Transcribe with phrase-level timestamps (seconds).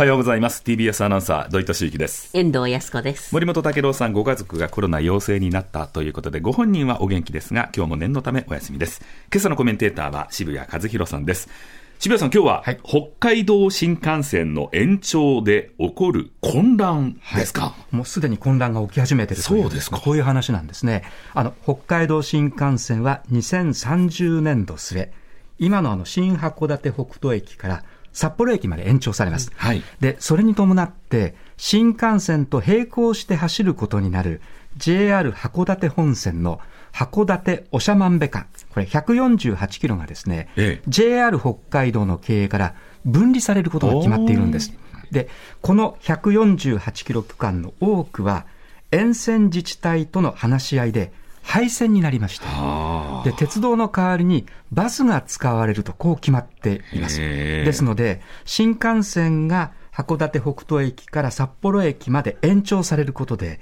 [0.00, 0.62] はようございます。
[0.64, 2.30] TBS アナウンサー、土井敏之です。
[2.32, 3.34] 遠藤康子です。
[3.34, 9.02] 森本武郎さんご家族がコロナ陽性になったということで、ご本人はお元気ですが、今日も念のためお休みです。
[9.30, 11.50] 今朝のコメンテーターは渋谷和弘さんです。
[11.98, 21.02] 渋谷さん、今日は、はい北海道新幹線の延長で起こる混乱ですか、もうすでに混乱が起き始めているというそうですかこういう話なんですね。
[21.34, 25.12] あの、北海道新幹線は2030年度末、
[25.58, 29.50] 今のあの、新函館北斗駅から札幌駅まで延長されます。
[29.56, 34.40] はいで、それに伴って、新幹線と並行して走ることになる
[34.76, 36.60] JR 函館本線の
[36.92, 42.74] 函館長万部間、これ148キロがですね、ええ JR 北海道の経営から
[43.04, 44.72] 分離されることが決まっているんです。
[45.10, 45.28] で、
[45.60, 48.46] この148キロ区間の多くは、
[48.92, 51.12] 沿線自治体との話し合いで
[51.42, 52.46] 廃線になりました。
[52.48, 57.18] あで、鉄道の代わりにバスが使われるとこう決まっています。
[57.18, 63.60] ですので、新幹線が函館北斗駅から札幌駅まで延長されることで、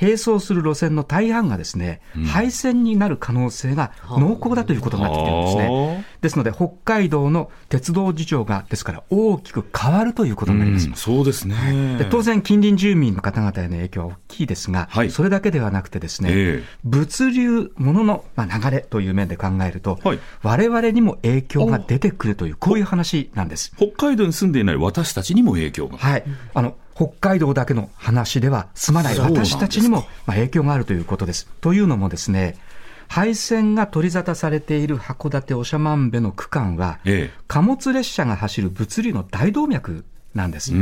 [0.00, 6.04] 並走する路線の大半がですね、廃線になる可能性が濃厚だということになってきてるんですはね。
[6.22, 10.88] ですので、北海道の鉄道事情が、ですから大きく変わるということになります。
[10.88, 11.96] うんそうですね。
[11.98, 23.72] で当然、近隣住民の方々への影響は大きいですが、はいそれだけではなくてですね、ええ物流、物のまあ流れという面で考えると、はい我々にも影響が出てくるという、こういう話なんです。
[23.76, 25.98] 北海道に住んでいない私たちにも影響が。
[25.98, 26.24] はい。
[26.54, 31.48] あの、北海道だけの話では済まない私たちにもまあ影響があるということです。
[31.60, 32.56] というのもですね、
[33.08, 40.72] 廃線が取り沙汰されている函館長万部の区間は、え貨物列車が走る物流の大動脈なんです。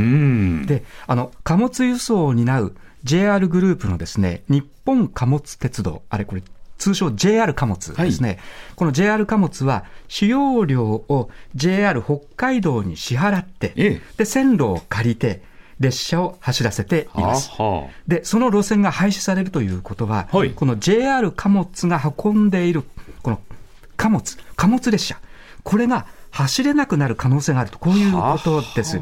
[0.66, 6.42] で、あの、貨物輸送を担う JR グループのですね、日本貨物鉄道、あれこれ、
[6.78, 8.38] 通称 JR 貨物ですね。
[8.76, 15.42] この JR 貨物は、使用料を JR 北海道に支払って、ええで、線路を借りて、
[15.80, 17.50] 列車を走らせています。
[17.50, 22.82] はで、その路線が廃止されるということは、はいこの JR 貨物が運んでいる、
[23.22, 23.40] この
[23.96, 25.20] 貨物、貨物列車、
[25.62, 29.00] これが走れなくなる可能性があると、こういうことです。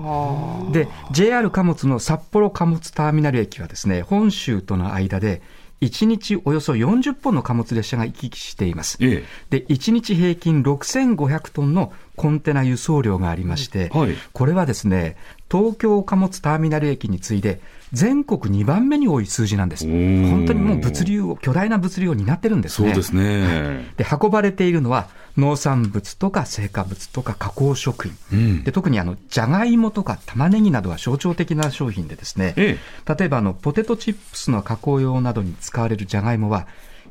[0.73, 5.43] で、JR 貨物の札幌貨物ターミナル駅はですね、本州との間で、
[5.81, 8.97] 1日およそ40本の貨物列車が行き来しています。
[9.01, 15.17] えで、1日平均6500トンのコンテナ輸送量がありまして、はいこれはですね、
[15.51, 17.61] 東京貨物ターミナル駅に次いで、
[17.93, 19.85] 全国2番目に多い数字なんです。
[19.87, 22.89] 本当にもう物流を、巨大な物流を担ってるんですね。
[22.89, 23.87] そうですね。
[23.97, 28.17] で、運ばれているのは農産物とか成果物とか加工食品。
[28.33, 36.67] うんで特にあの、じゃがいもとか玉ねぎなどは象徴的な商品でですね、え例えばあの、ポテトチップスの加工用などに使われるじゃがいもは、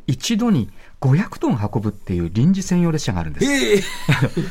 [0.08, 0.70] 一度に
[1.02, 3.46] 500トン運ぶっていう臨時専用列車があるんです。
[3.46, 3.78] え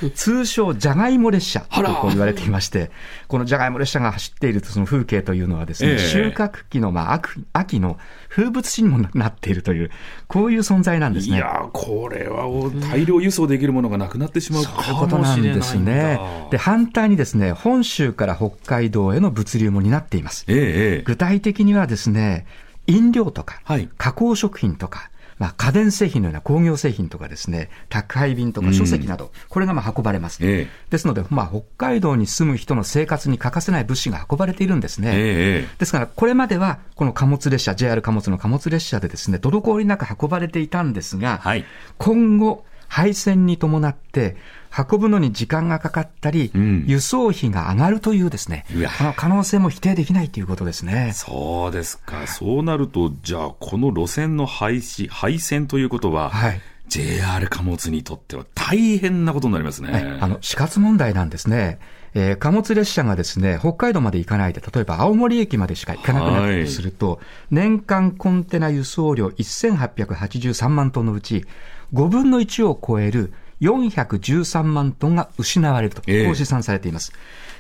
[0.07, 2.91] え 通称、じゃがいも列車とこう言われていまして、
[3.29, 7.99] このじゃがいも列車が走っているその風景というのはですね、ええ収穫期のまあ秋秋の
[8.29, 9.91] 風物詩にもなっているという、
[10.29, 11.37] こういう存在なんですね。
[11.37, 15.43] いやー、これはお大量輸送できるものがなくなってしまうかそういうこともなん。
[15.43, 16.21] ですね。
[16.51, 20.45] で、反対にですね、本州から北海道への物流も担っています。
[20.49, 20.61] えええ
[21.01, 22.47] え具体的にはですね、
[22.87, 30.39] 飲料とか、はい加工食品とか、まあ、家電製品のような工業製品とかですね、宅配便とか書籍など、これがまあ運ばれます。
[30.43, 35.13] ええですので、まあ、北海道に住む人の生活に欠かせない物資が運ばれているんですね。
[35.15, 41.65] ええですから、これまでは、この貨物列車、JR 貨物の貨物列車でですね、滞りなく運ばれていたんですが、はい
[41.99, 44.37] 今後、廃線に伴って、
[44.71, 48.67] 運ぶのに時間がかかったり、うん輸送費が上がるというですね
[48.99, 51.11] この可能性も否定できないということですね。
[51.13, 52.29] そうですか。
[52.29, 56.61] そうなると、じゃあ、この路線の廃止、廃線ということは、はい。
[56.87, 59.91] JR 貨物にとっては大変なことになりますね。
[59.91, 61.81] ねあの、死活問題なんですね。
[62.15, 67.21] えー貨物列車がですね、北海道まで行かないで、例えば青森駅までしか行かなくなるとすると、
[67.51, 71.45] 年間コンテナ輸送量1883万トンのうち、
[71.93, 77.13] 5分の1を超える413万トンが失われると、こええう試算されています。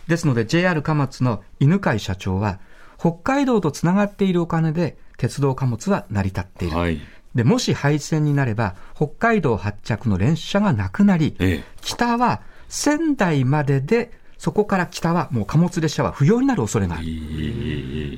[0.06, 2.60] ですので、JR 貨物の犬飼社長は、
[2.98, 6.76] 北海道とつながっているお金で、鉄道貨物は成り立っている。
[6.76, 7.00] はい。
[7.34, 14.10] で、もし廃線になれば、北海道発着の列車がなくなり、ええ北は仙台までで、
[14.44, 17.06] そこから北はもう貨物列車は不要になる恐れがある。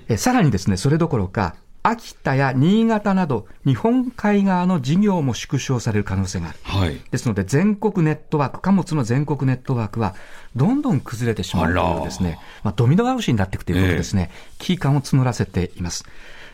[0.09, 6.59] えさらにですね、それどころか、秋田や新潟など、日本海側の事業も縮小される可能性がある。
[6.65, 7.01] はい。
[7.13, 10.17] ですので、全国ネットワーク、貨物の全国ネットワークは、
[10.57, 16.03] どんどん崩れてしまうというですね、まあ、ドミノ倒しになっていくということですね、危機感を募らせています。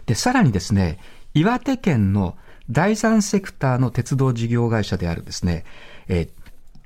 [0.04, 0.98] で、さらにですね、
[1.32, 2.36] 岩手県の
[2.68, 5.64] 第三セクターの鉄道事業会社であるですね、
[6.08, 6.41] えー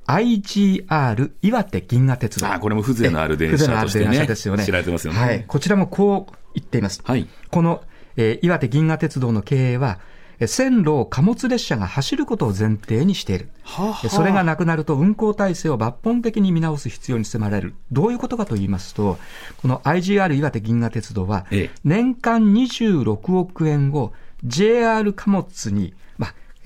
[0.07, 2.53] IGR 岩手銀河鉄道。
[2.53, 4.07] あ、これも風情のある電車としてね。
[4.07, 4.65] 風情のある電車ですよね。
[4.65, 5.19] 知られてますよね。
[5.19, 5.45] はい。
[5.47, 7.03] こちらもこう言っています。
[7.05, 7.27] はい。
[7.51, 7.83] この、
[8.17, 9.99] えー、岩手銀河鉄道の経営は、
[10.47, 13.49] 線路を貨物列車が走ることを前提にしている。
[13.63, 17.75] はあはあ、それがなくなると運行体制を抜本的に見直す必要に迫られる。
[17.91, 19.19] どういうことかと言いますと、
[19.63, 21.47] この IGR 岩手銀河鉄道は、
[21.85, 24.13] 年間26億円を
[24.45, 25.95] JR 貨物に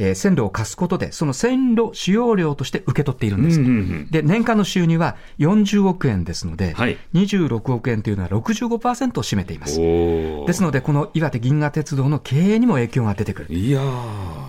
[0.00, 3.60] えー、線路を貸すことで、その線路使用料として受け取っているんです。
[3.60, 9.78] うんうんうん、で、年間の収入は40億円ですので、はい、26億円というのは65%を占めています。
[9.78, 13.54] ですので、この岩手銀河鉄道の経営にも影響が出てくる。
[13.54, 13.80] いや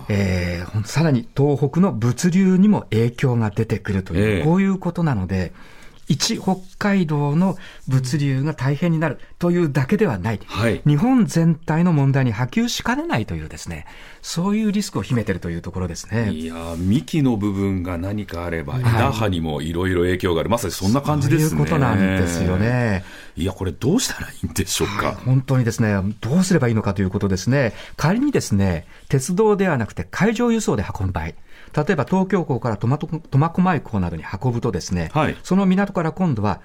[0.08, 5.52] えー、さらに東北の物流にも影響が出てくるという、えー、こういうことなので、
[6.12, 7.56] 一北海道の
[7.88, 13.86] 物流が大変になるというだけではない、はい、日本全体の問題に波及しかねないというですね、
[14.20, 16.30] そういうリスクを秘めているというところですね。
[16.30, 21.48] いや幹の部分が何かあれば、枝葉にもいろいろ影響がある、まさにそんな感じですね。
[21.48, 23.04] そういうことなんですよね。
[23.34, 25.06] いや、これどうしたらいいんでしょうか。
[25.06, 27.72] はい、本当にですね、どうすればいいのかということですね。
[27.96, 31.28] 仮にですね、鉄道ではなくて海上輸送で運ぶ場合、
[31.74, 36.60] 例えば東京港から苫小牧港などに運ぶとですね、はい、その港から今度は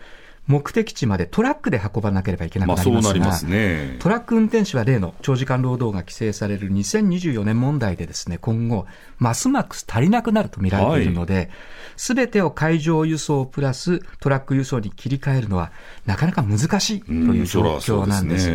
[0.48, 8.88] 目的地までトラックで運ばなければいけなくなりますが、まあすね、トラック運転手は例の長時間労働が規制される2024年問題でですね、今後、
[9.20, 11.50] ますます足りなくなると見られているので、
[11.98, 15.72] す、べ、てを海上輸送プラストラック輸送に切り替えるのは、
[16.06, 18.50] なかなか難しいという状況なんです。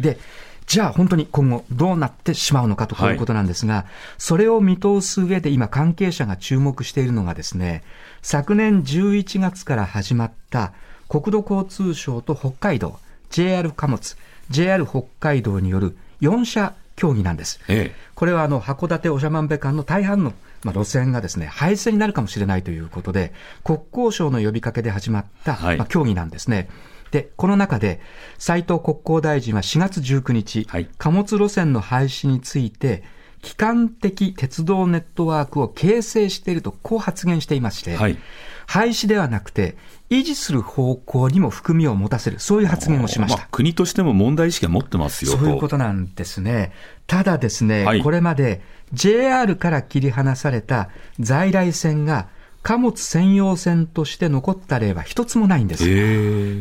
[0.00, 0.18] で
[0.66, 3.84] じゃあ本当に今後どうなってしまうのかということなんですが、はい、
[4.18, 7.82] それを見通す上で今関係者が注目しているのがですね、
[8.22, 10.72] 昨年11月から始まった
[11.08, 12.98] 国土交通省と北海道、
[13.30, 14.16] JR 貨物、
[14.50, 17.60] JR 北海道による4社協議なんです。
[17.68, 20.32] ええ、これはあの函館長万部間の大半の
[20.64, 23.32] まあ、路線がですね、廃線になるかもしれないということで、
[23.62, 26.68] 国交省の呼びかけで始まった、まあ、協議なんですね。
[27.14, 28.00] で、この中で、
[28.38, 33.04] 斉藤国交大臣は4月19日、はい、貨物路線の廃止について、
[33.40, 38.18] 機関的鉄道ネットワークを形成していると、こう発言していまして、はい、
[38.66, 39.76] 廃止ではなくて、
[40.10, 43.38] 維持する方向にも含みを持たせる、そういう発言をしました。
[43.38, 46.72] まあ、国としても問題意識は持ってますよそういうことなんですね。
[47.06, 48.60] ただですね、はい、これまで
[48.92, 50.88] JR から切り離された
[51.20, 52.26] 在来線が
[52.64, 55.84] 貨物専用線として残った例は一つもないんです。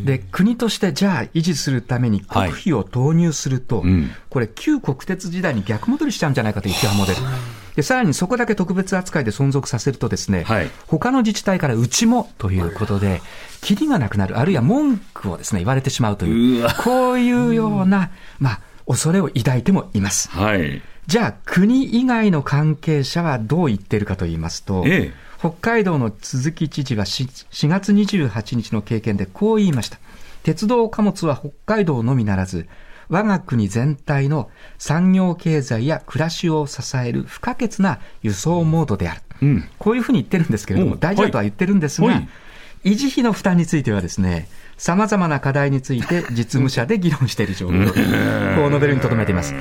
[0.03, 7.19] で、国としてじゃあ維持するために国費を投入すると、はいうん、これ旧国鉄時代に逆戻りしちゃうんじゃないかという批判も出る。
[7.77, 13.21] で、さらにそこだけ特別扱いで存続させるとですね、はい、他の自治体からうちもということで、
[13.61, 20.29] キリがなくなる、あるいは文句をですね、言われてしまうという、うこういうような、まあ、恐れを抱いてもいます。
[20.31, 20.81] はい。
[21.07, 29.99] じゃあ、国以外の関係者はどう言っているかと言いますと、ええ北海道の鈴木知事は 4, 4月28日の経験でこう言いました。
[30.43, 32.65] 鉄道貨物は北海道のみならず、
[33.09, 39.21] 我が国全体の産業経済や暮らしを支える不可欠な輸送モードである。
[39.41, 42.29] うん、こういうふうに言ってるんですけれども、大事だとは言ってるんですが、はい、
[42.85, 44.47] 維持費の負担についてはですね、
[44.77, 49.53] さまざまな課題について実務者で議論している状況、こう述べるにとどめています。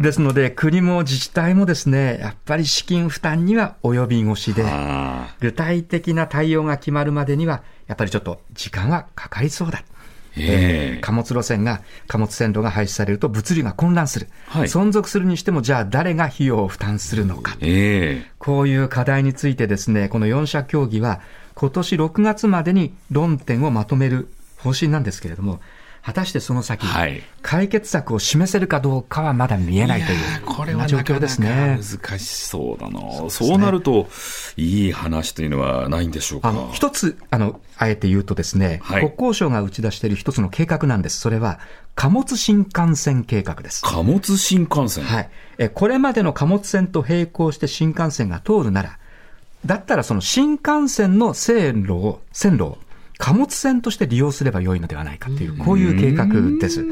[0.00, 4.64] ですので、国も自治体もですね、やっぱり資金負担には及び腰で、
[5.40, 9.82] 具体的な対応が決まるまでには、やっぱりちょっと時間はかかりそうだ。
[10.36, 21.20] えー、貨物路線が、貨物線路が廃止されると物流が混乱する、はい、存続するにしても、じゃあ誰が費用を負担するのか、えー、こういう課題についてですね、この4社協議は、
[21.54, 24.28] 今年6月までに論点をまとめる
[24.62, 25.60] 方針なんですけれども、
[26.02, 31.78] 果たしてその先、はい、解決策を示せるかどうかはまだ見えないという、これは状況ですね。
[31.78, 33.28] 難しそうだな。
[33.28, 34.08] そう、ね,、なると、
[34.56, 36.54] いい話というのはないんでしょうか？
[36.72, 41.20] 一つ、あの、あえて言うとですね、はい、国交省が打ち出している一つの計画なんです。
[41.20, 41.60] それは、
[41.94, 43.82] 貨物新幹線計画です。
[43.82, 45.30] 貨物新幹線はい。
[45.58, 48.98] え、これまでの貨物線と並行して新幹線が通るなら、
[49.66, 52.78] だったらその新幹線の線路を、線路を
[53.20, 56.26] 貨物船として利用すればよいのではないかという、こういう計画
[56.58, 56.84] です。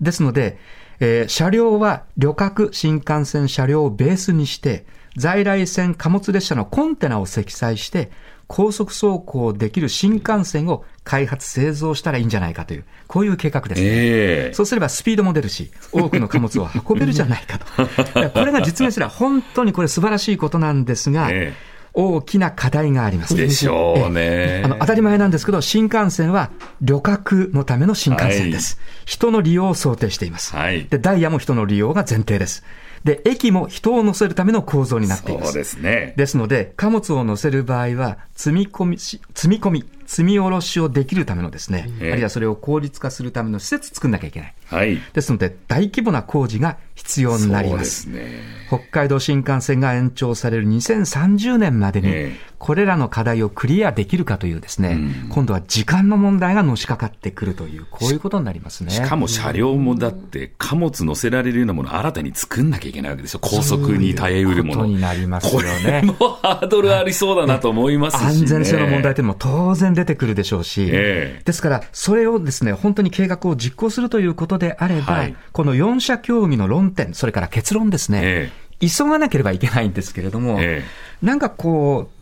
[0.00, 0.58] ですので、
[0.98, 4.84] えー、車両は旅客新幹線車両をベースにして、
[5.16, 8.10] 在来線貨物列車のコンテナを積載して、
[8.48, 17.66] 高速走行できる新幹線を開発、製造したらいいんじゃないかという、こういう計画です、ね、えー、そうすればスピードも出るし、多くの貨物を運べるじゃないかと。
[18.34, 23.36] これが実現すれば本当にこれ素晴らしいことなんですが、えー大きな課題があります。
[23.36, 24.62] でしょうね。
[24.64, 28.76] あの、当たり前なんですけど、新幹線は旅客のための新幹線です。
[28.76, 30.54] はい、人の利用を想定しています。
[30.54, 32.64] はい、で、ダイヤも人の利用が前提です。
[33.04, 35.52] で、駅も人を乗せるための構造になっています。
[35.52, 36.14] そうですね。
[36.16, 44.54] ですので、貨物を乗せる場合は、積み込みし、積み込み、積み下ろしをできるためのですね、ええあるいはそれを効率化するための施設作んなきゃいけない。
[44.66, 45.00] はい。
[45.12, 48.18] ですので、大規模な工事が必要になりそうですます。
[48.18, 48.40] ね。
[48.66, 54.98] 北海道新幹線が延長される2030年までにええ、これらの課題をクリアできるかというですね、
[55.30, 58.90] 今度は時間の問題がのしかかってくるという、こういうことになりますね。
[58.90, 63.40] しかも車両もだって貨物乗せられるようなものを新たに作んなきゃいけないわけですよ。
[63.42, 64.82] 高速に耐えうるもの。
[64.82, 68.26] そういうことになりますよねこれもハードルありそうだなと思いますし、ね。
[68.26, 80.82] 安全性の問題というのも当然出てくるでしょうし、ええですから、それをですね、本当に計画を実行するということであれば、はいこの4者協議の論点、それから結論ですね、え急がなければいけないんですけれども、え
[81.22, 82.19] なんかこう、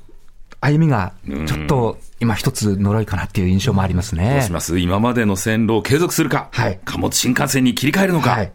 [0.60, 1.12] 歩みが
[1.46, 4.50] ちょっと今一つ呪いかなっていう印象もありますどうねし。
[4.50, 4.78] ます？
[4.78, 8.52] 今までの線路を継続するか、はい貨物新幹線に切り替えるのか、はい。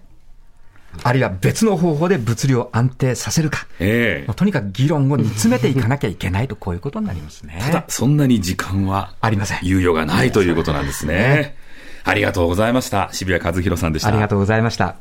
[1.01, 3.65] あるいは別の方法で物流を安定させるか。
[3.79, 7.57] ええまあとにかく議論を煮詰めていかなきゃいけないと、こういうことになりますね。
[7.59, 9.59] ただ、そんなに時間はありません。
[9.63, 11.55] 猶予がないということなんですね。
[12.03, 13.09] ありがとうございました。
[13.11, 14.09] 渋谷和弘さんでした。
[14.09, 14.97] ありがとうございました。